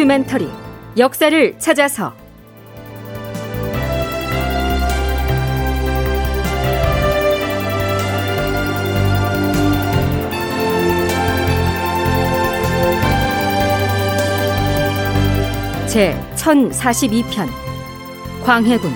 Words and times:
다큐멘터리 0.00 0.48
역사를 0.96 1.58
찾아서. 1.58 2.14
제 15.86 16.18
1042편 16.36 17.46
광해군 18.42 18.90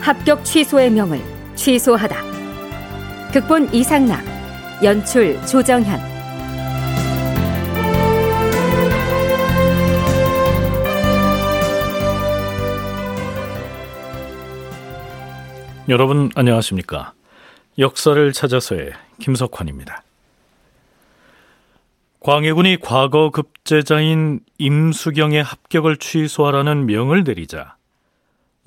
합격 0.00 0.42
취소의 0.42 0.90
명을 0.90 1.20
취소하다. 1.54 2.16
극본 3.32 3.74
이상락 3.74 4.24
연출 4.82 5.38
조정현 5.44 6.19
여러분 15.90 16.30
안녕하십니까? 16.36 17.14
역사를 17.76 18.32
찾아서의 18.32 18.92
김석환입니다. 19.18 20.04
광해군이 22.20 22.76
과거 22.76 23.30
급제자인 23.30 24.38
임수경의 24.58 25.42
합격을 25.42 25.96
취소하라는 25.96 26.86
명을 26.86 27.24
내리자 27.24 27.74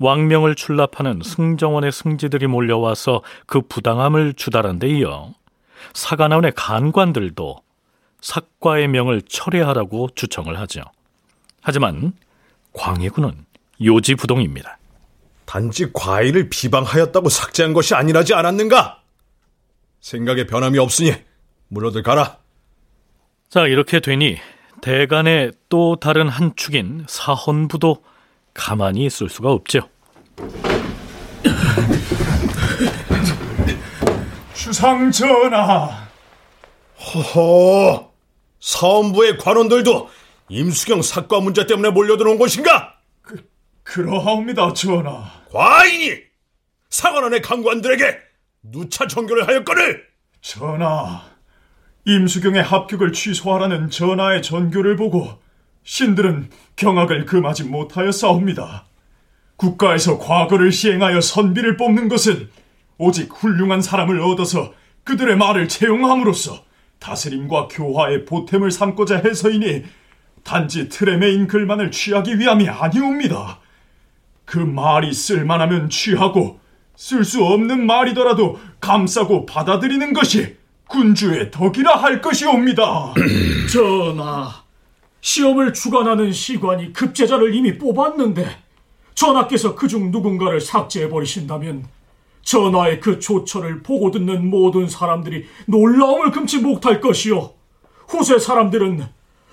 왕명을 0.00 0.54
출납하는 0.54 1.22
승정원의 1.24 1.92
승지들이 1.92 2.46
몰려와서 2.46 3.22
그 3.46 3.62
부당함을 3.62 4.34
주달한 4.34 4.78
데 4.78 4.90
이어 4.90 5.32
사관원의 5.94 6.52
간관들도 6.54 7.56
삭과의 8.20 8.88
명을 8.88 9.22
철회하라고 9.22 10.10
주청을 10.14 10.58
하죠. 10.60 10.82
하지만 11.62 12.12
광해군은 12.74 13.46
요지부동입니다. 13.82 14.76
단지 15.44 15.92
과일을 15.92 16.48
비방하였다고 16.48 17.28
삭제한 17.28 17.72
것이 17.72 17.94
아니라지 17.94 18.34
않았는가? 18.34 19.02
생각에 20.00 20.46
변함이 20.46 20.78
없으니 20.78 21.14
물러들 21.68 22.02
가라. 22.02 22.38
자, 23.48 23.66
이렇게 23.66 24.00
되니 24.00 24.38
대간의 24.82 25.52
또 25.68 25.96
다른 25.96 26.28
한 26.28 26.54
축인 26.56 27.04
사헌부도 27.08 28.02
가만히 28.52 29.06
있을 29.06 29.28
수가 29.28 29.50
없죠. 29.50 29.88
주상 34.54 35.10
전하. 35.10 36.04
허허, 36.98 38.10
사헌부의 38.60 39.38
관원들도 39.38 40.08
임수경 40.48 41.02
사과 41.02 41.40
문제 41.40 41.66
때문에 41.66 41.90
몰려들어온 41.90 42.38
것인가? 42.38 42.93
그, 43.84 44.02
그러하옵니다, 44.02 44.72
전하. 44.72 45.30
과인이 45.52 46.16
사관원의 46.90 47.42
강관들에게 47.42 48.18
누차 48.62 49.06
정교를 49.06 49.46
하였거늘. 49.46 50.04
전하, 50.40 51.22
임수경의 52.06 52.62
합격을 52.62 53.12
취소하라는 53.12 53.90
전하의 53.90 54.42
전교를 54.42 54.96
보고 54.96 55.38
신들은 55.84 56.50
경악을 56.76 57.26
금하지 57.26 57.64
못하였사옵니다. 57.64 58.86
국가에서 59.56 60.18
과거를 60.18 60.72
시행하여 60.72 61.20
선비를 61.20 61.76
뽑는 61.76 62.08
것은 62.08 62.50
오직 62.98 63.32
훌륭한 63.32 63.80
사람을 63.80 64.20
얻어서 64.20 64.74
그들의 65.04 65.36
말을 65.36 65.68
채용함으로써 65.68 66.64
다스림과 66.98 67.68
교화의 67.68 68.24
보탬을 68.24 68.70
삼고자 68.70 69.18
해서이니 69.18 69.84
단지 70.42 70.88
틀에 70.88 71.16
매인 71.16 71.46
글만을 71.46 71.90
취하기 71.90 72.38
위함이 72.38 72.68
아니옵니다. 72.68 73.60
그 74.44 74.58
말이 74.58 75.12
쓸만하면 75.12 75.90
취하고 75.90 76.60
쓸 76.96 77.24
수 77.24 77.44
없는 77.44 77.86
말이더라도 77.86 78.58
감싸고 78.80 79.46
받아들이는 79.46 80.12
것이 80.12 80.56
군주의 80.88 81.50
덕이라 81.50 81.96
할 81.96 82.20
것이옵니다. 82.20 83.14
전하, 83.72 84.50
시험을 85.20 85.72
주관하는 85.72 86.32
시관이 86.32 86.92
급제자를 86.92 87.54
이미 87.54 87.78
뽑았는데 87.78 88.64
전하께서 89.14 89.74
그중 89.74 90.10
누군가를 90.10 90.60
삭제해 90.60 91.08
버리신다면 91.08 91.86
전하의 92.42 93.00
그 93.00 93.18
조처를 93.18 93.82
보고 93.82 94.10
듣는 94.10 94.48
모든 94.50 94.88
사람들이 94.88 95.46
놀라움을 95.66 96.30
금치 96.30 96.58
못할 96.58 97.00
것이요. 97.00 97.52
후세 98.06 98.38
사람들은 98.38 99.06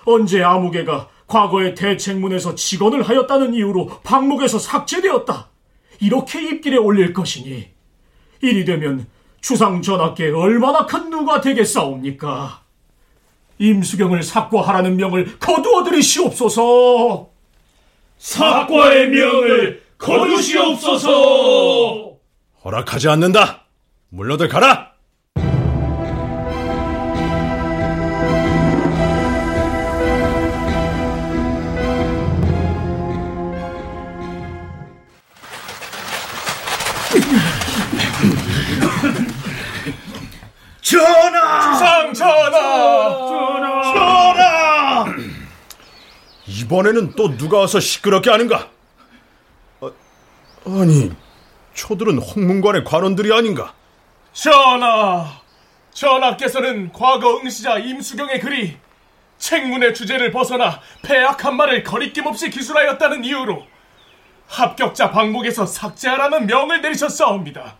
언제 0.05 0.43
아무개가 0.43 1.07
과거의 1.31 1.73
대책문에서 1.75 2.55
직언을 2.55 3.03
하였다는 3.03 3.53
이유로 3.53 4.01
방목에서 4.03 4.59
삭제되었다. 4.59 5.47
이렇게 6.01 6.41
입길에 6.41 6.75
올릴 6.75 7.13
것이니 7.13 7.69
이리 8.41 8.65
되면 8.65 9.07
주상 9.39 9.81
전하께 9.81 10.31
얼마나 10.31 10.85
큰 10.85 11.09
누가 11.09 11.39
되겠사옵니까? 11.39 12.59
임수경을 13.59 14.23
삭과하라는 14.23 14.97
명을 14.97 15.39
거두어 15.39 15.85
들이시옵소서. 15.85 17.29
사과의 18.17 19.09
명을 19.09 19.83
거두시옵소서. 19.97 21.11
허락하지 22.65 23.07
않는다. 23.07 23.67
물러들 24.09 24.49
가라. 24.49 24.90
이번에는 46.81 47.13
또 47.15 47.37
누가 47.37 47.59
와서 47.59 47.79
시끄럽게 47.79 48.29
하는가? 48.29 48.69
아, 49.81 49.91
아니, 50.65 51.11
초들은 51.73 52.17
홍문관의 52.17 52.83
관원들이 52.83 53.31
아닌가? 53.33 53.73
전하! 54.33 55.41
전하께서는 55.93 56.91
과거 56.91 57.37
응시자 57.37 57.77
임수경의 57.77 58.39
글이 58.39 58.77
책문의 59.37 59.93
주제를 59.93 60.31
벗어나 60.31 60.79
폐악한 61.01 61.55
말을 61.55 61.83
거리낌 61.83 62.25
없이 62.27 62.49
기술하였다는 62.49 63.25
이유로 63.25 63.65
합격자 64.47 65.11
방목에서 65.11 65.65
삭제하라는 65.65 66.47
명을 66.47 66.81
내리셨사옵니다. 66.81 67.75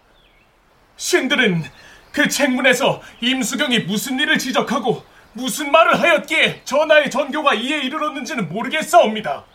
신들은 0.97 1.63
그 2.11 2.28
책문에서 2.28 3.01
임수경이 3.22 3.79
무슨 3.79 4.19
일을 4.19 4.38
지적하고 4.38 5.03
무슨 5.34 5.72
말을 5.72 6.00
하였기에 6.00 6.62
전하의 6.66 7.09
전교가 7.09 7.53
이에 7.53 7.81
이르렀는지는 7.81 8.50
모르겠사옵니다. 8.50 9.46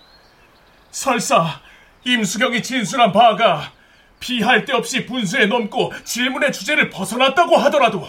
설사 0.90 1.60
임수경이 2.04 2.62
진술한 2.62 3.12
바가 3.12 3.72
비할 4.20 4.64
데 4.64 4.72
없이 4.72 5.04
분수에 5.04 5.46
넘고 5.46 5.92
질문의 6.04 6.52
주제를 6.52 6.88
벗어났다고 6.90 7.56
하더라도 7.56 8.08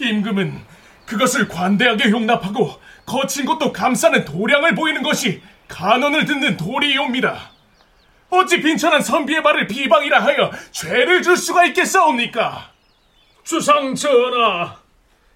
임금은 0.00 0.64
그것을 1.06 1.48
관대하게 1.48 2.10
용납하고 2.10 2.80
거친 3.06 3.46
것도 3.46 3.72
감싸는 3.72 4.24
도량을 4.24 4.74
보이는 4.74 5.02
것이 5.02 5.40
간언을 5.68 6.24
듣는 6.24 6.56
도리이옵니다. 6.56 7.52
어찌 8.30 8.60
빈천한 8.60 9.00
선비의 9.00 9.42
말을 9.42 9.68
비방이라 9.68 10.22
하여 10.22 10.50
죄를 10.72 11.22
줄 11.22 11.36
수가 11.36 11.64
있겠사옵니까? 11.66 12.72
주상 13.44 13.94
전하, 13.94 14.76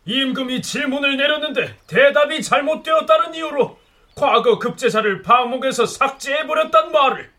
임금이 0.06 0.62
질문을 0.62 1.16
내렸는데 1.16 1.76
대답이 1.86 2.42
잘못되었다는 2.42 3.34
이유로 3.34 3.78
과거 4.14 4.58
급제사를 4.58 5.22
방목에서 5.22 5.86
삭제해버렸단 5.86 6.92
말을 6.92 7.30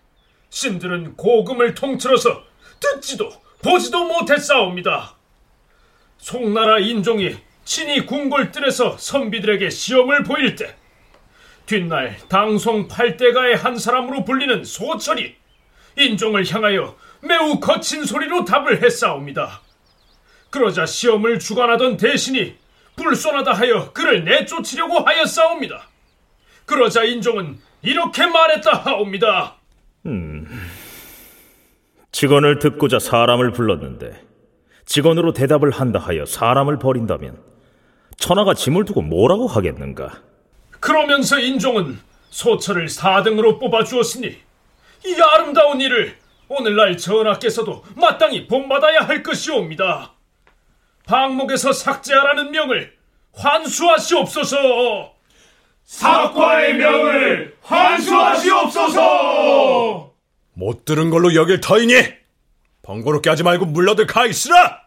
신들은 0.49 1.15
고금을 1.15 1.73
통틀어서 1.75 2.43
듣지도 2.79 3.31
보지도 3.61 4.05
못했사옵니다. 4.05 5.15
송나라 6.17 6.79
인종이 6.79 7.35
친히 7.63 8.05
궁궐뜰에서 8.05 8.97
선비들에게 8.97 9.69
시험을 9.69 10.23
보일 10.23 10.55
때 10.55 10.75
뒷날 11.65 12.17
당송 12.27 12.87
팔대가의 12.87 13.55
한 13.55 13.77
사람으로 13.77 14.25
불리는 14.25 14.63
소철이 14.63 15.35
인종을 15.97 16.51
향하여 16.51 16.97
매우 17.21 17.59
거친 17.59 18.05
소리로 18.05 18.45
답을 18.45 18.83
했사옵니다. 18.83 19.61
그러자 20.51 20.85
시험을 20.85 21.39
주관하던 21.39 21.97
대신이 21.97 22.55
불손하다 22.97 23.53
하여 23.53 23.91
그를 23.93 24.23
내쫓으려고 24.25 24.99
하였사옵니다. 24.99 25.87
그러자 26.65 27.03
인종은 27.03 27.57
이렇게 27.81 28.27
말했다 28.27 28.71
하옵니다. 28.71 29.55
음, 30.05 30.47
직원을 32.11 32.59
듣고자 32.59 32.99
사람을 32.99 33.53
불렀는데 33.53 34.21
직원으로 34.85 35.33
대답을 35.33 35.71
한다 35.71 35.99
하여 35.99 36.25
사람을 36.25 36.79
버린다면 36.79 37.41
천하가 38.17 38.53
짐을 38.53 38.85
두고 38.85 39.01
뭐라고 39.01 39.47
하겠는가? 39.47 40.21
그러면서 40.79 41.39
인종은 41.39 41.97
소처를 42.29 42.87
4등으로 42.87 43.59
뽑아주었으니 43.59 44.27
이 45.05 45.15
아름다운 45.33 45.79
일을 45.79 46.17
오늘날 46.49 46.97
전하께서도 46.97 47.85
마땅히 47.95 48.47
본받아야 48.47 48.99
할 48.99 49.23
것이옵니다. 49.23 50.13
방목에서 51.05 51.73
삭제하라는 51.73 52.51
명을 52.51 52.93
환수하시옵소서. 53.33 55.13
사과의 55.83 56.75
명을 56.75 57.57
환수하시옵소서. 57.61 59.01
못 60.53 60.85
들은 60.85 61.09
걸로 61.09 61.33
여길 61.35 61.59
터이니 61.61 61.93
번거롭게 62.81 63.29
하지 63.29 63.43
말고 63.43 63.65
물러들 63.65 64.07
가 64.07 64.25
있으라. 64.25 64.81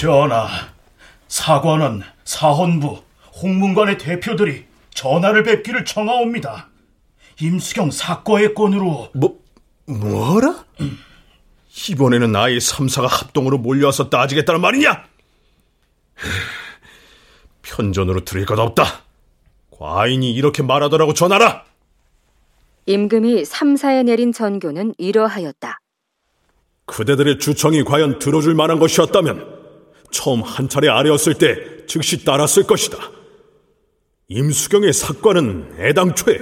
전하, 0.00 0.48
사관원, 1.28 2.02
사헌부, 2.24 3.02
홍문관의 3.42 3.98
대표들이 3.98 4.64
전하를 4.94 5.42
뵙기를 5.42 5.84
청하옵니다. 5.84 6.70
임수경 7.38 7.90
사과의 7.90 8.54
건으로 8.54 9.10
뭐 9.12 9.40
뭐라? 9.84 10.64
이번에는 11.90 12.34
아예 12.34 12.58
삼사가 12.58 13.08
합동으로 13.08 13.58
몰려와서 13.58 14.08
따지겠다는 14.08 14.62
말이냐? 14.62 15.04
편전으로 17.60 18.24
들을 18.24 18.46
것 18.46 18.58
없다. 18.58 19.02
과인이 19.70 20.32
이렇게 20.32 20.62
말하더라고 20.62 21.12
전하라. 21.12 21.64
임금이 22.86 23.44
삼사에 23.44 24.04
내린 24.04 24.32
전교는 24.32 24.94
이러하였다. 24.96 25.78
그대들의 26.86 27.38
주청이 27.38 27.84
과연 27.84 28.18
들어줄 28.18 28.54
만한 28.54 28.78
것이었다면 28.78 29.59
처음 30.10 30.42
한 30.42 30.68
차례 30.68 30.88
아래였을 30.88 31.34
때 31.34 31.86
즉시 31.86 32.24
따랐을 32.24 32.64
것이다. 32.64 32.98
임수경의 34.28 34.92
사과는 34.92 35.74
애당초에 35.78 36.38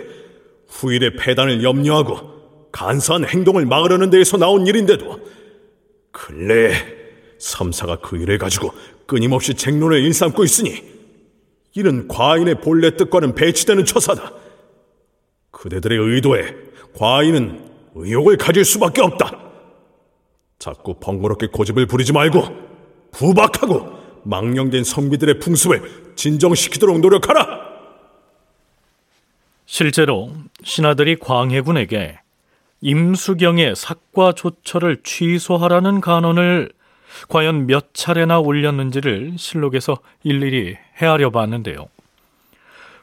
후일의 0.68 1.16
패단을 1.16 1.62
염려하고 1.62 2.70
간사한 2.70 3.24
행동을 3.24 3.64
막으려는 3.64 4.10
데에서 4.10 4.36
나온 4.36 4.66
일인데도 4.66 5.20
근래에 6.12 6.74
삼사가 7.38 7.96
그 8.00 8.16
일을 8.16 8.38
가지고 8.38 8.72
끊임없이 9.06 9.54
쟁론을 9.54 10.02
일삼고 10.04 10.44
있으니 10.44 10.82
이는 11.74 12.08
과인의 12.08 12.60
본래 12.60 12.96
뜻과는 12.96 13.34
배치되는 13.34 13.84
처사다. 13.84 14.32
그대들의 15.50 15.98
의도에 15.98 16.54
과인은 16.94 17.68
의욕을 17.94 18.36
가질 18.36 18.64
수밖에 18.64 19.00
없다. 19.00 19.38
자꾸 20.58 20.94
번거롭게 20.98 21.48
고집을 21.48 21.86
부리지 21.86 22.12
말고 22.12 22.42
부박하고 23.12 23.98
망령된 24.24 24.84
성비들의 24.84 25.38
풍습을 25.38 26.14
진정시키도록 26.16 27.00
노력하라. 27.00 27.68
실제로 29.66 30.32
신하들이 30.64 31.16
광해군에게 31.16 32.18
임수경의 32.80 33.76
삭과 33.76 34.32
조처를 34.32 35.02
취소하라는 35.02 36.00
간언을 36.00 36.72
과연 37.28 37.66
몇 37.66 37.92
차례나 37.92 38.38
올렸는지를 38.38 39.34
실록에서 39.36 39.98
일일이 40.22 40.76
헤아려 40.96 41.30
봤는데요. 41.30 41.88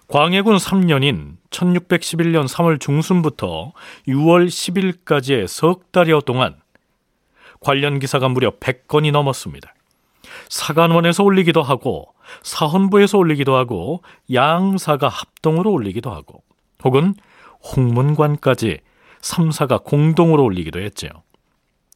광해군 0.07 0.57
3년인 0.57 1.37
1611년 1.51 2.47
3월 2.47 2.79
중순부터 2.79 3.73
6월 4.07 4.47
10일까지의 4.47 5.47
석 5.47 5.91
달여 5.91 6.21
동안 6.21 6.55
관련 7.59 7.99
기사가 7.99 8.27
무려 8.29 8.51
100건이 8.51 9.11
넘었습니다. 9.11 9.74
사관원에서 10.49 11.23
올리기도 11.23 11.61
하고 11.61 12.13
사헌부에서 12.43 13.17
올리기도 13.17 13.55
하고 13.55 14.01
양사가 14.33 15.07
합동으로 15.07 15.71
올리기도 15.71 16.11
하고 16.11 16.43
혹은 16.83 17.13
홍문관까지 17.75 18.79
3사가 19.21 19.83
공동으로 19.83 20.43
올리기도 20.43 20.79
했죠. 20.79 21.07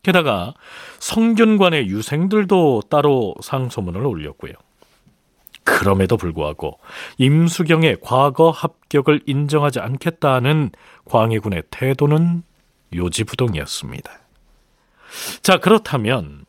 게다가 0.01 0.53
성균관의 0.99 1.87
유생들도 1.87 2.83
따로 2.89 3.35
상소문을 3.41 4.05
올렸고요. 4.05 4.53
그럼에도 5.63 6.17
불구하고 6.17 6.79
임수경의 7.17 7.97
과거 8.01 8.49
합격을 8.49 9.21
인정하지 9.27 9.79
않겠다는 9.79 10.71
광해군의 11.05 11.63
태도는 11.69 12.43
요지부동이었습니다. 12.95 14.11
자, 15.41 15.57
그렇다면 15.57 16.45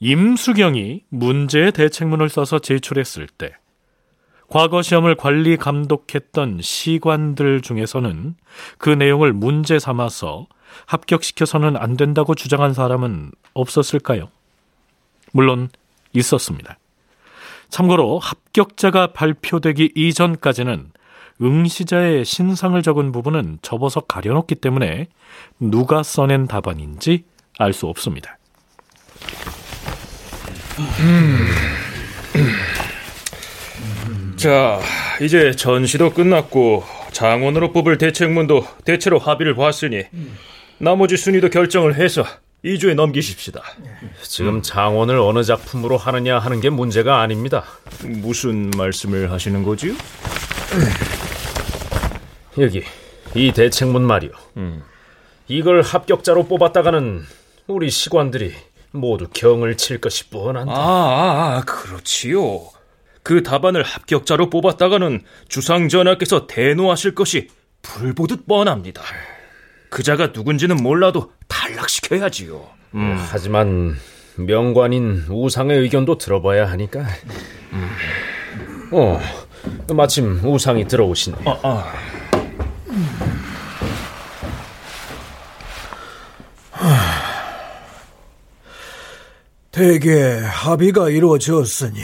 임수경이 0.00 1.04
문제의 1.10 1.72
대책문을 1.72 2.30
써서 2.30 2.58
제출했을 2.58 3.28
때 3.28 3.52
과거 4.48 4.82
시험을 4.82 5.14
관리 5.14 5.56
감독했던 5.56 6.60
시관들 6.62 7.60
중에서는 7.60 8.34
그 8.78 8.90
내용을 8.90 9.32
문제 9.32 9.78
삼아서 9.78 10.46
합격시켜서는 10.86 11.76
안 11.76 11.96
된다고 11.96 12.34
주장한 12.34 12.72
사람은 12.72 13.30
없었을까요? 13.54 14.28
물론 15.32 15.68
있었습니다. 16.14 16.78
참고로 17.68 18.18
합격자가 18.18 19.12
발표되기 19.12 19.92
이전까지는 19.94 20.90
응시자의 21.42 22.24
신상을 22.24 22.82
적은 22.82 23.12
부분은 23.12 23.58
접어서 23.62 24.00
가려놓기 24.00 24.56
때문에 24.56 25.08
누가 25.60 26.02
써낸 26.02 26.46
답안인지 26.46 27.24
알 27.58 27.72
수 27.72 27.86
없습니다. 27.86 28.38
음. 31.00 31.46
자, 34.36 34.80
이제 35.20 35.52
전시도 35.52 36.12
끝났고 36.12 36.84
장원으로 37.12 37.72
뽑을 37.72 37.98
대책문도 37.98 38.66
대체로 38.84 39.18
합의를 39.18 39.54
봤으니 39.54 40.04
나머지 40.78 41.16
순위도 41.16 41.50
결정을 41.50 41.96
해서 41.96 42.24
2주에 42.64 42.94
넘기십시다. 42.94 43.62
지금 44.22 44.62
장원을 44.62 45.18
어느 45.18 45.42
작품으로 45.42 45.96
하느냐 45.96 46.38
하는 46.38 46.60
게 46.60 46.70
문제가 46.70 47.20
아닙니다. 47.20 47.64
무슨 48.02 48.70
말씀을 48.76 49.30
하시는 49.30 49.62
거지요? 49.62 49.94
여기 52.58 52.82
이 53.34 53.52
대책문 53.52 54.02
말이요. 54.02 54.30
음. 54.58 54.82
이걸 55.48 55.82
합격자로 55.82 56.46
뽑았다가는 56.46 57.24
우리 57.66 57.90
시관들이 57.90 58.54
모두 58.92 59.28
경을 59.32 59.76
칠 59.76 60.00
것이 60.00 60.30
뻔한데. 60.30 60.72
아, 60.72 60.76
아, 60.76 61.56
아 61.56 61.62
그렇지요. 61.64 62.68
그 63.22 63.42
답안을 63.42 63.82
합격자로 63.82 64.50
뽑았다가는 64.50 65.22
주상 65.48 65.88
전하께서 65.88 66.46
대노하실 66.46 67.14
것이 67.14 67.48
불 67.82 68.14
보듯 68.14 68.46
뻔합니다. 68.46 69.02
그자가 69.90 70.28
누군지는 70.28 70.76
몰라도 70.76 71.32
탈락시켜야지요. 71.48 72.66
음, 72.94 73.26
하지만 73.30 73.96
명관인 74.36 75.24
우상의 75.28 75.78
의견도 75.78 76.18
들어봐야 76.18 76.70
하니까. 76.70 77.00
음. 77.72 77.90
어, 78.92 79.20
마침 79.92 80.40
우상이 80.44 80.88
들어오신. 80.88 81.34
아, 81.44 81.58
아. 81.62 81.92
대개 89.70 90.40
합의가 90.44 91.10
이루어졌으니 91.10 92.00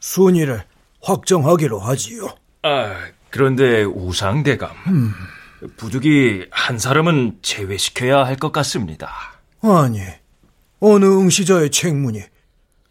순위를 0.00 0.62
확정하기로 1.02 1.78
하지요. 1.80 2.28
아, 2.62 3.06
그런데 3.30 3.82
우상대감. 3.84 4.70
음. 4.88 5.12
부득이 5.76 6.46
한 6.50 6.78
사람은 6.78 7.38
제외시켜야 7.42 8.24
할 8.24 8.36
것 8.36 8.52
같습니다. 8.52 9.10
아니, 9.62 10.00
어느 10.80 11.04
응시자의 11.06 11.70
책문이 11.70 12.22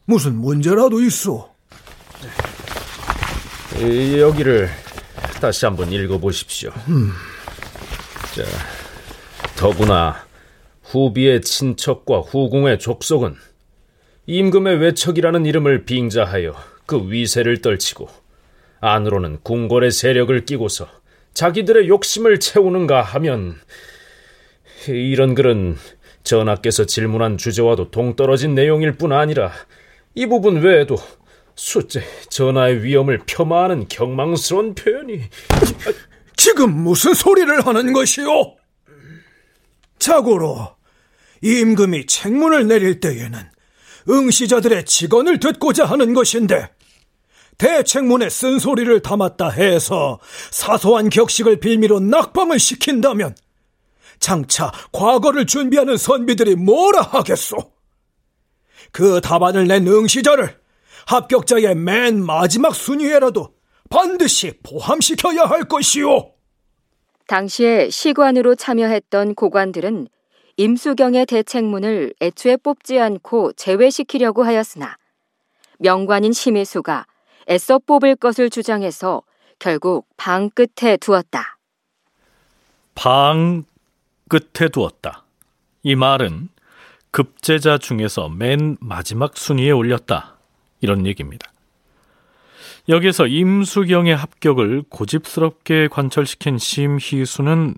무슨 0.05 0.35
문제라도 0.35 0.99
있어. 1.01 1.53
여기를 4.19 4.69
다시 5.39 5.65
한번 5.65 5.91
읽어보십시오. 5.91 6.71
음. 6.87 7.11
자, 8.35 8.43
더구나 9.55 10.25
후비의 10.83 11.41
친척과 11.41 12.19
후궁의 12.21 12.79
족속은 12.79 13.35
임금의 14.25 14.77
외척이라는 14.77 15.45
이름을 15.45 15.83
빙자하여 15.83 16.55
그 16.85 17.11
위세를 17.11 17.61
떨치고 17.61 18.07
안으로는 18.79 19.39
궁궐의 19.43 19.91
세력을 19.91 20.45
끼고서 20.45 20.87
자기들의 21.33 21.89
욕심을 21.89 22.39
채우는가 22.39 23.01
하면 23.01 23.55
이런 24.87 25.35
글은 25.35 25.77
전하께서 26.23 26.85
질문한 26.85 27.37
주제와도 27.37 27.91
동떨어진 27.91 28.55
내용일 28.55 28.93
뿐 28.93 29.11
아니라 29.11 29.51
이 30.15 30.25
부분 30.25 30.61
외에도 30.61 30.95
숫째 31.55 32.01
전하의 32.29 32.83
위엄을 32.83 33.21
폄하하는 33.25 33.87
경망스러운 33.89 34.73
표현이 34.73 35.21
지금 36.37 36.73
무슨 36.73 37.13
소리를 37.13 37.65
하는 37.65 37.93
것이오? 37.93 38.55
자고로 39.99 40.75
임금이 41.41 42.05
책문을 42.05 42.67
내릴 42.67 42.99
때에는 42.99 43.52
응시자들의 44.09 44.85
직언을 44.85 45.39
듣고자 45.39 45.85
하는 45.85 46.13
것인데 46.13 46.69
대책문에 47.57 48.29
쓴소리를 48.29 49.01
담았다 49.01 49.49
해서 49.49 50.19
사소한 50.51 51.09
격식을 51.09 51.59
빌미로 51.59 51.99
낙방을 51.99 52.59
시킨다면 52.59 53.35
장차 54.19 54.71
과거를 54.91 55.45
준비하는 55.45 55.97
선비들이 55.97 56.55
뭐라 56.55 57.01
하겠소? 57.01 57.57
그 58.91 59.21
답안을 59.21 59.67
낸 59.67 59.87
응시자를 59.87 60.57
합격자의 61.07 61.75
맨 61.75 62.23
마지막 62.23 62.73
순위에라도 62.73 63.53
반드시 63.89 64.53
포함시켜야 64.63 65.43
할 65.43 65.65
것이오. 65.65 66.31
당시에 67.27 67.89
시관으로 67.89 68.55
참여했던 68.55 69.35
고관들은 69.35 70.07
임수경의 70.57 71.25
대책문을 71.25 72.13
애초에 72.21 72.57
뽑지 72.57 72.99
않고 72.99 73.53
제외시키려고 73.53 74.43
하였으나 74.43 74.97
명관인 75.79 76.31
심혜수가 76.31 77.05
애써 77.49 77.79
뽑을 77.79 78.15
것을 78.15 78.49
주장해서 78.49 79.23
결국 79.59 80.07
방 80.17 80.49
끝에 80.49 80.97
두었다. 80.97 81.57
방 82.95 83.63
끝에 84.29 84.69
두었다. 84.69 85.25
이 85.81 85.95
말은 85.95 86.49
급제자 87.11 87.77
중에서 87.77 88.29
맨 88.29 88.77
마지막 88.79 89.37
순위에 89.37 89.71
올렸다. 89.71 90.37
이런 90.81 91.05
얘기입니다. 91.05 91.51
여기서 92.89 93.27
임수경의 93.27 94.15
합격을 94.15 94.83
고집스럽게 94.89 95.87
관철시킨 95.87 96.57
심희수는 96.57 97.75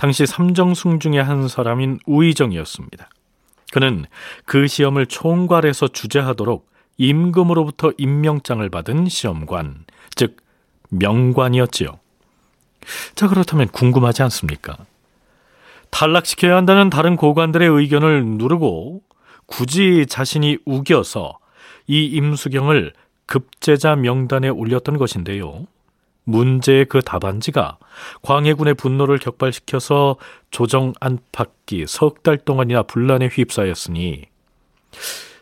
당시 0.00 0.24
삼정승 0.24 0.98
중의 0.98 1.22
한 1.22 1.46
사람인 1.46 1.98
우의정이었습니다. 2.06 3.10
그는 3.70 4.06
그 4.46 4.66
시험을 4.66 5.04
총괄해서 5.04 5.88
주재하도록 5.88 6.66
임금으로부터 6.96 7.92
임명장을 7.98 8.66
받은 8.70 9.10
시험관, 9.10 9.84
즉 10.14 10.38
명관이었지요. 10.88 12.00
자 13.14 13.28
그렇다면 13.28 13.68
궁금하지 13.68 14.22
않습니까? 14.22 14.78
탈락시켜야 15.90 16.56
한다는 16.56 16.88
다른 16.88 17.16
고관들의 17.16 17.68
의견을 17.68 18.24
누르고 18.24 19.02
굳이 19.44 20.06
자신이 20.08 20.56
우겨서 20.64 21.38
이 21.86 22.06
임수경을 22.06 22.94
급제자 23.26 23.96
명단에 23.96 24.48
올렸던 24.48 24.96
것인데요. 24.96 25.66
문제의 26.24 26.84
그 26.86 27.00
답안지가 27.00 27.78
광해군의 28.22 28.74
분노를 28.74 29.18
격발시켜서 29.18 30.16
조정 30.50 30.92
안팎이 31.00 31.86
석 31.86 32.22
달 32.22 32.38
동안이나 32.38 32.82
분란에 32.82 33.28
휩싸였으니 33.28 34.24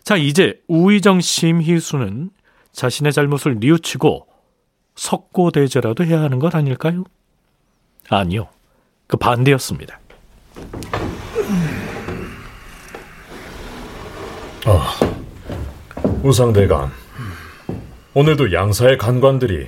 자 0.05 0.17
이제 0.17 0.61
우의정 0.69 1.21
심희수는 1.21 2.31
자신의 2.73 3.13
잘못을 3.13 3.57
뉘우치고 3.59 4.27
석고대죄라도 4.95 6.05
해야 6.05 6.21
하는 6.23 6.39
것 6.39 6.55
아닐까요? 6.55 7.05
아니요. 8.09 8.49
그 9.07 9.17
반대였습니다. 9.17 9.99
아, 14.67 14.99
우상대감. 16.23 16.91
오늘도 18.15 18.53
양사의 18.53 18.99
간관들이 18.99 19.67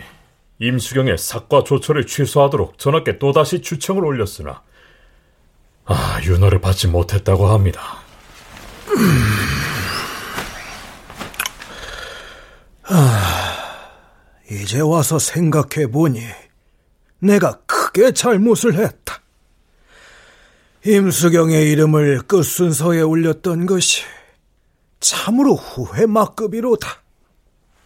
임수경의 0.61 1.17
삭과 1.17 1.65
조처를 1.65 2.07
취소하도록 2.07 2.79
전하께 2.79 3.19
또다시 3.19 3.63
주청을 3.63 4.05
올렸으나 4.05 4.63
아, 5.87 6.21
윤허를 6.23 6.61
받지 6.61 6.87
못했다고 6.87 7.47
합니다. 7.49 7.81
아, 12.85 13.91
이제 14.51 14.81
와서 14.81 15.19
생각해 15.19 15.87
보니 15.91 16.21
내가 17.21 17.61
크게 17.67 18.13
잘못을 18.13 18.75
했다. 18.75 19.21
임수경의 20.85 21.71
이름을 21.73 22.23
끝순서에 22.23 23.01
올렸던 23.01 23.67
것이 23.67 24.03
참으로 25.01 25.55
후회 25.55 26.07
막급이로다. 26.07 27.03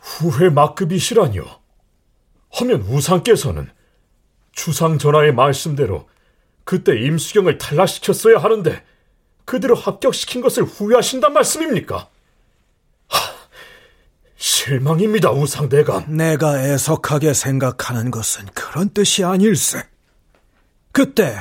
후회 0.01 0.51
막급이시라뇨? 0.51 1.64
하면 2.55 2.83
우상께서는 2.83 3.69
주상 4.53 4.99
전하의 4.99 5.35
말씀대로 5.35 6.09
그때 6.65 6.99
임수경을 6.99 7.59
탈락시켰어야 7.59 8.39
하는데 8.39 8.83
그대로 9.45 9.75
합격시킨 9.75 10.41
것을 10.41 10.65
후회하신단 10.65 11.33
말씀입니까? 11.33 12.09
하, 13.09 13.19
실망입니다, 14.37 15.31
우상대감. 15.33 16.17
내가 16.17 16.63
애석하게 16.65 17.35
생각하는 17.35 18.11
것은 18.11 18.47
그런 18.55 18.89
뜻이 18.91 19.25
아닐세. 19.25 19.83
그때 20.93 21.37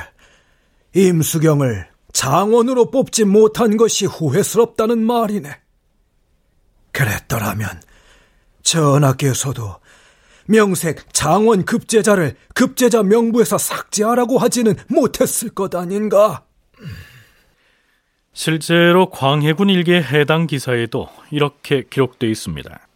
임수경을 0.94 1.88
장원으로 2.12 2.90
뽑지 2.90 3.24
못한 3.24 3.76
것이 3.76 4.06
후회스럽다는 4.06 5.02
말이네. 5.02 5.60
그랬더라면 6.92 7.82
전하께서도 8.62 9.76
명색 10.46 11.12
장원 11.12 11.64
급제자를 11.64 12.36
급제자 12.54 13.02
명부에서 13.02 13.58
삭제하라고 13.58 14.38
하지는 14.38 14.74
못했을 14.88 15.50
것 15.50 15.74
아닌가? 15.74 16.44
실제로 18.32 19.10
광해군 19.10 19.70
일기의 19.70 20.02
해당 20.02 20.46
기사에도 20.46 21.08
이렇게 21.30 21.84
기록되어 21.88 22.28
있습니다. 22.28 22.86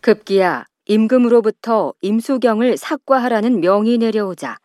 급기야 0.00 0.64
임금으로부터 0.86 1.94
임수경을 2.00 2.76
삭과하라는 2.76 3.60
명이 3.60 3.98
내려오자 3.98 4.58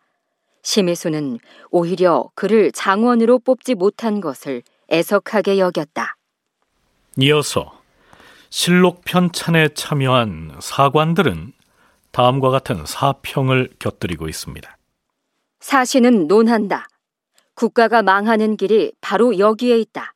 심혜수는 0.62 1.38
오히려 1.70 2.28
그를 2.34 2.72
장원으로 2.72 3.38
뽑지 3.38 3.76
못한 3.76 4.20
것을 4.20 4.62
애석하게 4.90 5.58
여겼다. 5.58 6.16
이어서 7.18 7.80
실록 8.50 9.04
편찬에 9.04 9.68
참여한 9.74 10.56
사관들은 10.58 11.52
다음과 12.16 12.48
같은 12.48 12.86
사평을 12.86 13.74
곁들이고 13.78 14.26
있습니다. 14.26 14.78
사신은 15.60 16.28
논한다. 16.28 16.88
국가가 17.52 18.00
망하는 18.00 18.56
길이 18.56 18.92
바로 19.02 19.38
여기에 19.38 19.78
있다. 19.80 20.14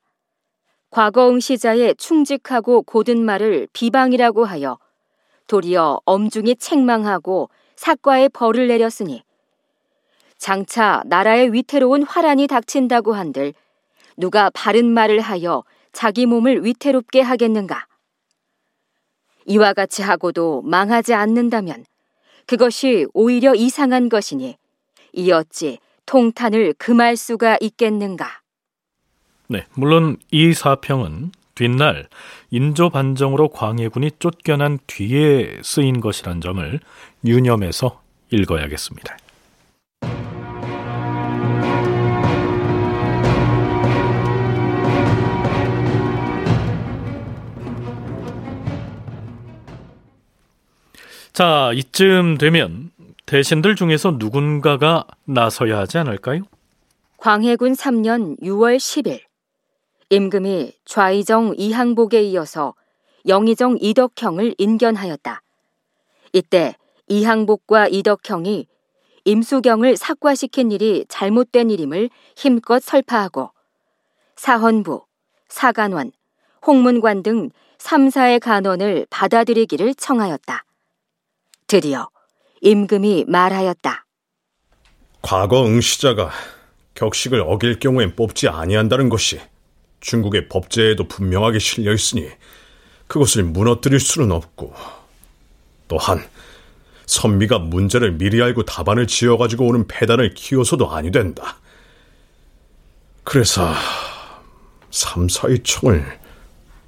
과거 0.88 1.28
응 1.28 1.40
시자의 1.40 1.95
충직하고 1.97 2.85
고든 2.85 3.23
말을 3.23 3.69
비방이라고 3.75 4.47
하여 4.47 4.78
도리어 5.47 6.00
엄중히 6.07 6.57
책망하고 6.57 7.50
사과의 7.76 8.30
벌을 8.30 8.69
내렸으니 8.69 9.23
장차 10.38 11.02
나라의 11.04 11.52
위태로운 11.52 12.04
화란이 12.04 12.47
닥친다고 12.47 13.12
한들 13.12 13.52
누가 14.16 14.49
바른 14.49 14.87
말을 14.87 15.21
하여 15.21 15.64
자기 15.92 16.25
몸을 16.25 16.64
위태롭게 16.64 17.21
하겠는가? 17.21 17.89
이와 19.47 19.73
같이 19.73 20.02
하고도 20.02 20.62
망하지 20.62 21.14
않는다면 21.14 21.85
그것이 22.47 23.06
오히려 23.14 23.54
이상한 23.54 24.09
것이니 24.09 24.56
이 25.12 25.32
어찌 25.32 25.78
통탄을 26.06 26.75
금할 26.78 27.16
수가 27.16 27.59
있겠는가? 27.61 28.40
네, 29.49 29.66
물론 29.75 30.16
이 30.30 30.52
사평은 30.52 31.32
뒷날 31.54 32.09
인조 32.50 32.90
반정으로 32.90 33.49
광해군이 33.49 34.12
쫓겨난 34.18 34.78
뒤에 34.87 35.61
쓰인 35.62 36.00
것이란 36.00 36.40
점을 36.40 36.80
유념해서 37.25 38.00
읽어야겠습니다. 38.30 39.16
자, 51.40 51.70
이쯤 51.75 52.37
되면 52.37 52.90
대신들 53.25 53.75
중에서 53.75 54.16
누군가가 54.18 55.06
나서야 55.25 55.78
하지 55.78 55.97
않을까요? 55.97 56.42
광해군 57.16 57.73
3년 57.73 58.38
6월 58.42 58.76
10일 58.76 59.20
임금이 60.11 60.75
좌이정 60.85 61.54
이항복에 61.56 62.20
이어서 62.25 62.75
영의정 63.26 63.78
이덕형을 63.80 64.56
인견하였다. 64.59 65.40
이때 66.35 66.75
이항복과 67.09 67.88
이덕형이 67.88 68.66
임수경을 69.25 69.97
삭과시킨 69.97 70.73
일이 70.73 71.06
잘못된 71.09 71.70
일임을 71.70 72.11
힘껏 72.37 72.82
설파하고 72.82 73.50
사헌부, 74.37 75.06
사간원, 75.49 76.12
홍문관 76.66 77.23
등 77.23 77.49
3사의 77.78 78.40
간원을 78.40 79.06
받아들이기를 79.09 79.94
청하였다. 79.94 80.64
드디어 81.70 82.08
임금이 82.62 83.26
말하였다. 83.28 84.04
과거 85.22 85.64
응시자가 85.64 86.32
격식을 86.94 87.42
어길 87.42 87.78
경우엔 87.78 88.16
뽑지 88.16 88.48
아니한다는 88.48 89.08
것이 89.08 89.40
중국의 90.00 90.48
법제에도 90.48 91.06
분명하게 91.06 91.60
실려 91.60 91.92
있으니 91.92 92.28
그것을 93.06 93.44
무너뜨릴 93.44 94.00
수는 94.00 94.32
없고 94.32 94.74
또한 95.86 96.28
선미가 97.06 97.60
문제를 97.60 98.18
미리 98.18 98.42
알고 98.42 98.64
답안을 98.64 99.06
지어가지고 99.06 99.68
오는 99.68 99.86
패단을 99.86 100.34
키워서도 100.34 100.90
아니 100.90 101.12
된다. 101.12 101.56
그래서 103.22 103.72
삼사의 104.90 105.60
청을 105.62 106.18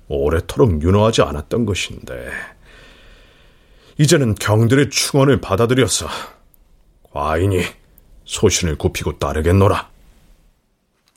오래도록 0.08 0.82
윤호하지 0.82 1.22
않았던 1.22 1.66
것인데 1.66 2.51
이제는 4.02 4.34
경들의 4.34 4.90
충원을 4.90 5.40
받아들여서 5.40 6.08
과인이 7.12 7.62
소신을 8.24 8.76
굽히고 8.76 9.20
따르겠노라. 9.20 9.88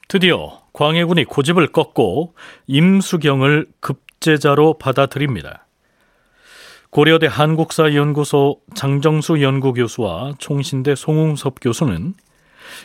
드디어 0.08 0.62
광해군이 0.72 1.24
고집을 1.26 1.72
꺾고 1.72 2.36
임수경을 2.68 3.66
급제자로 3.80 4.78
받아들입니다. 4.78 5.66
고려대 6.92 7.26
한국사연구소 7.26 8.60
장정수 8.76 9.42
연구교수와 9.42 10.36
총신대 10.38 10.94
송웅섭 10.94 11.56
교수는 11.62 12.14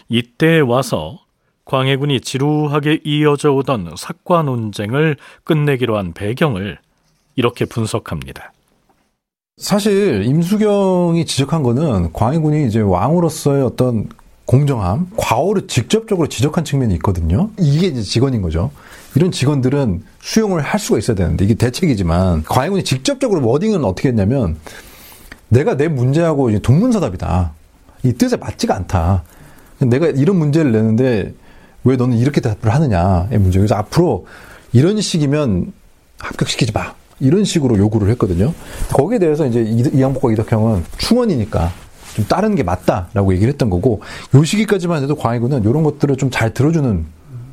이때에 0.09 0.61
와서 0.61 1.27
광해군이 1.67 2.23
지루하게 2.23 3.01
이어져 3.05 3.53
오던 3.53 3.97
사과 3.99 4.43
논쟁을 4.45 5.19
끝내기로 5.45 5.99
한 5.99 6.15
배경을 6.15 6.79
이렇게 7.37 7.67
분석합니다. 7.67 8.55
사실 9.61 10.23
임수경이 10.25 11.27
지적한 11.27 11.63
거는 11.63 12.15
광해군이 12.15 12.67
이제 12.67 12.81
왕으로서의 12.81 13.63
어떤 13.63 14.09
공정함, 14.47 15.11
과오를 15.19 15.69
직접적으로 15.69 16.29
지적한 16.29 16.65
측면이 16.65 16.95
있거든요. 16.95 17.51
이게 17.59 17.89
이제 17.89 18.01
직원인 18.01 18.41
거죠. 18.41 18.71
이런 19.15 19.31
직원들은 19.31 20.03
수용을 20.23 20.63
할 20.63 20.81
수가 20.81 20.99
있어야 20.99 21.15
되는데 21.15 21.45
이게 21.45 21.55
대책이지만 21.55 22.45
광해군이 22.45 22.85
직접적으로 22.85 23.47
워딩은 23.47 23.85
어떻게 23.85 24.09
했냐면 24.09 24.57
내가 25.51 25.77
내 25.77 25.89
문제하고 25.89 26.59
동문서답이다. 26.59 27.53
이 28.05 28.15
뜻에 28.15 28.37
맞지가 28.39 28.75
않다. 28.75 29.25
내가 29.79 30.07
이런 30.07 30.37
문제를 30.37 30.73
내는데 30.73 31.35
왜 31.85 31.97
너는 31.97 32.17
이렇게 32.17 32.41
답을 32.41 32.75
하느냐의 32.75 33.39
문제. 33.39 33.59
그래서 33.59 33.75
앞으로 33.75 34.27
이런 34.73 35.03
식이면 35.03 35.73
합격시키지 36.19 36.73
마. 36.73 36.95
이런 37.21 37.45
식으로 37.45 37.77
요구를 37.79 38.09
했거든요. 38.11 38.53
거기에 38.93 39.19
대해서 39.19 39.47
이제 39.47 39.63
이항복과 39.63 40.33
이덕형은 40.33 40.85
충원이니까 40.99 41.71
좀 42.17 42.25
다른 42.27 42.55
게 42.55 42.63
맞다라고 42.63 43.33
얘기를 43.35 43.53
했던 43.53 43.71
거고 43.71 44.01
요 44.35 44.45
시기까지만 44.45 45.03
해도 45.03 45.15
광해군은 45.15 45.63
이런 45.63 45.83
것들을 45.83 46.17
좀 46.17 46.31
잘 46.31 46.53
들어주는 46.53 47.07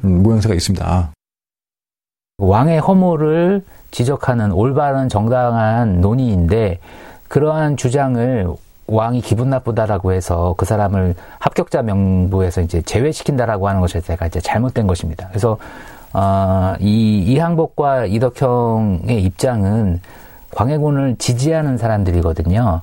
음, 0.05 0.23
모양새가 0.23 0.53
있습니다. 0.55 1.11
왕의 2.39 2.79
허물을 2.79 3.63
지적하는 3.91 4.51
올바른 4.51 5.09
정당한 5.09 6.01
논의인데 6.01 6.79
그러한 7.27 7.77
주장을 7.77 8.47
왕이 8.87 9.21
기분 9.21 9.49
나쁘다라고 9.49 10.13
해서 10.13 10.53
그 10.57 10.65
사람을 10.65 11.15
합격자 11.39 11.81
명부에서 11.81 12.61
이제 12.61 12.81
제외시킨다라고 12.83 13.67
하는 13.67 13.81
것이 13.81 14.01
제가 14.01 14.27
이제 14.27 14.39
잘못된 14.39 14.87
것입니다. 14.87 15.27
그래서 15.29 15.57
어, 16.13 16.75
이 16.79 17.19
이항복과 17.19 18.05
이덕형의 18.05 19.21
입장은 19.23 20.01
광해군을 20.51 21.17
지지하는 21.17 21.77
사람들이거든요. 21.77 22.81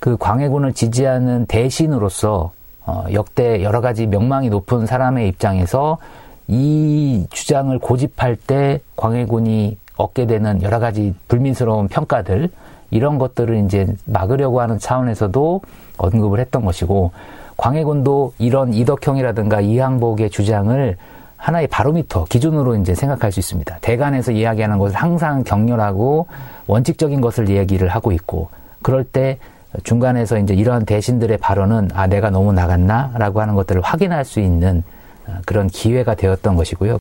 그 0.00 0.16
광해군을 0.18 0.74
지지하는 0.74 1.46
대신으로서 1.46 2.52
어, 2.86 3.04
역대 3.12 3.62
여러 3.62 3.80
가지 3.80 4.06
명망이 4.06 4.50
높은 4.50 4.86
사람의 4.86 5.28
입장에서 5.28 5.98
이 6.46 7.26
주장을 7.30 7.76
고집할 7.78 8.36
때 8.36 8.80
광해군이 8.96 9.78
얻게 9.96 10.26
되는 10.26 10.60
여러 10.62 10.78
가지 10.78 11.14
불민스러운 11.28 11.88
평가들 11.88 12.50
이런 12.90 13.18
것들을 13.18 13.64
이제 13.64 13.86
막으려고 14.04 14.60
하는 14.60 14.78
차원에서도 14.78 15.62
언급을 15.96 16.40
했던 16.40 16.64
것이고 16.64 17.12
광해군도 17.56 18.34
이런 18.38 18.74
이덕형이라든가 18.74 19.60
이항복의 19.60 20.30
주장을 20.30 20.96
하나의 21.44 21.66
바로미터 21.66 22.24
기준으로 22.24 22.74
이제 22.76 22.94
생각할 22.94 23.30
수 23.30 23.38
있습니다. 23.38 23.78
대관에서 23.82 24.32
이야기하는 24.32 24.78
것은 24.78 24.96
항상 24.96 25.44
격렬하고 25.44 26.26
원칙적인 26.66 27.20
것을 27.20 27.50
얘기를 27.50 27.88
하고 27.88 28.12
있고 28.12 28.48
그럴 28.80 29.04
때 29.04 29.38
중간에서 29.82 30.38
이제 30.38 30.54
이러한 30.54 30.86
대신들의 30.86 31.36
발언은 31.36 31.90
아 31.92 32.06
내가 32.06 32.30
너무 32.30 32.54
나갔나라고 32.54 33.42
하는 33.42 33.54
것들을 33.56 33.82
확인할 33.82 34.24
수 34.24 34.40
있는 34.40 34.84
어, 35.26 35.34
그런 35.44 35.66
기회가 35.66 36.14
되었던 36.14 36.56
것이고요. 36.56 36.96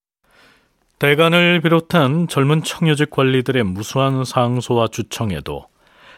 대관을 1.00 1.62
비롯한 1.62 2.28
젊은 2.28 2.64
청요직 2.64 3.12
관리들의 3.12 3.64
무수한 3.64 4.26
상소와 4.26 4.90
주청에도 4.92 5.68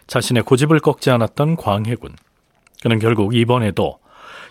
자신의 0.08 0.44
고집을 0.44 0.80
꺾지 0.80 1.12
않았던 1.12 1.58
광해군. 1.58 2.16
그는 2.82 2.98
결국 2.98 3.36
이번에도 3.36 4.00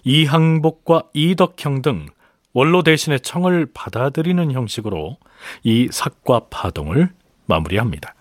이항복과 0.04 1.04
이덕형 1.12 1.82
등 1.82 2.06
원로 2.54 2.82
대신의 2.82 3.20
청을 3.20 3.66
받아들이는 3.74 4.52
형식으로 4.52 5.18
이 5.64 5.88
사과 5.90 6.46
파동을 6.48 7.10
마무리합니다. 7.46 8.14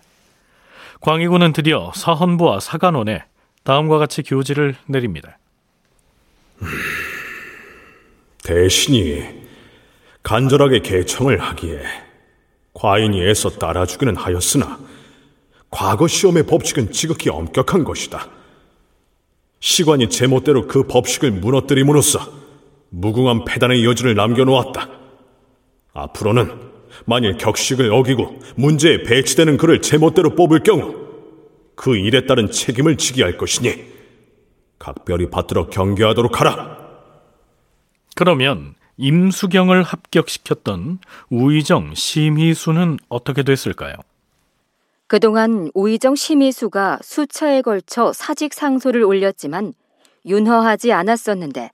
광희군은 1.00 1.52
드디어 1.52 1.92
사헌부와 1.94 2.60
사관원에 2.60 3.24
다음과 3.62 3.98
같이 3.98 4.22
교지를 4.22 4.74
내립니다. 4.86 5.38
대신이 8.42 9.44
간절하게 10.22 10.80
개청을 10.80 11.40
하기에 11.40 11.80
과인이 12.74 13.22
애써 13.22 13.50
따라주기는 13.50 14.16
하였으나 14.16 14.78
과거 15.70 16.08
시험의 16.08 16.46
법칙은 16.46 16.92
지극히 16.92 17.30
엄격한 17.30 17.84
것이다. 17.84 18.28
시관이 19.60 20.10
제멋대로 20.10 20.66
그 20.66 20.86
법칙을 20.86 21.30
무너뜨림으로써 21.30 22.43
무궁한 22.94 23.44
패단의 23.44 23.84
여지를 23.84 24.14
남겨놓았다. 24.14 24.88
앞으로는 25.94 26.60
만일 27.06 27.36
격식을 27.36 27.92
어기고 27.92 28.38
문제에 28.56 29.02
배치되는 29.02 29.56
그를 29.56 29.82
제멋대로 29.82 30.34
뽑을 30.34 30.62
경우 30.62 30.94
그 31.74 31.96
일에 31.96 32.26
따른 32.26 32.50
책임을 32.50 32.96
지게 32.96 33.24
할 33.24 33.36
것이니 33.36 33.94
각별히 34.78 35.28
받들어 35.28 35.66
경계하도록 35.66 36.40
하라. 36.40 36.78
그러면 38.14 38.74
임수경을 38.96 39.82
합격시켰던 39.82 41.00
우의정 41.30 41.94
심희수는 41.94 42.98
어떻게 43.08 43.42
됐을까요? 43.42 43.94
그동안 45.08 45.70
우의정 45.74 46.14
심희수가 46.14 47.00
수차에 47.02 47.62
걸쳐 47.62 48.12
사직 48.12 48.54
상소를 48.54 49.02
올렸지만 49.02 49.74
윤허하지 50.26 50.92
않았었는데 50.92 51.70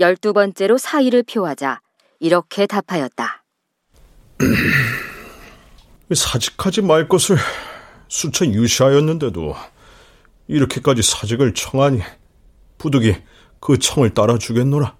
열두 0.00 0.32
번째로 0.32 0.78
사의를 0.78 1.22
표하자 1.22 1.80
이렇게 2.18 2.66
답하였다. 2.66 3.44
사직하지 6.12 6.82
말 6.82 7.06
것을 7.06 7.36
수차 8.08 8.44
유시하였는데도 8.44 9.54
이렇게까지 10.48 11.02
사직을 11.02 11.54
청하니 11.54 12.00
부득이 12.78 13.16
그 13.60 13.78
청을 13.78 14.10
따라주겠노라. 14.10 14.96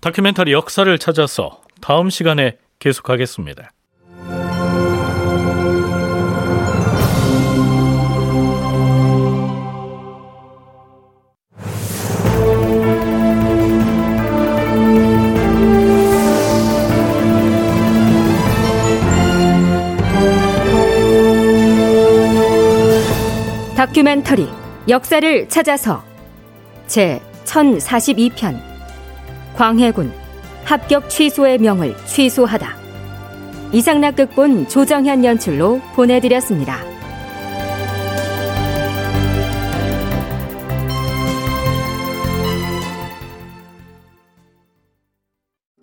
다큐멘터리 0.00 0.52
역사를 0.52 0.96
찾아서 0.98 1.62
다음 1.80 2.10
시간에 2.10 2.58
계속하겠습니다. 2.78 3.70
다큐멘터리 23.92 24.48
역사를 24.88 25.48
찾아서. 25.50 26.02
제 26.86 27.20
1042편. 27.44 28.58
광해군 29.54 30.10
합격 30.64 31.10
취소의 31.10 31.58
명을 31.58 31.94
취소하다. 32.06 32.74
이상락 33.72 34.16
극본 34.16 34.68
조정현 34.68 35.26
연출로 35.26 35.82
보내드렸습니다. 35.94 36.91